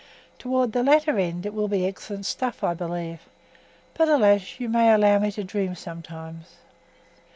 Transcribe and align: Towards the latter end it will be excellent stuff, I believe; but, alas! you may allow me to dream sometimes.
Towards 0.39 0.71
the 0.71 0.81
latter 0.81 1.19
end 1.19 1.45
it 1.45 1.53
will 1.53 1.67
be 1.67 1.85
excellent 1.85 2.25
stuff, 2.25 2.63
I 2.63 2.73
believe; 2.73 3.21
but, 3.93 4.09
alas! 4.09 4.55
you 4.59 4.67
may 4.67 4.91
allow 4.91 5.19
me 5.19 5.29
to 5.33 5.43
dream 5.43 5.75
sometimes. 5.75 6.55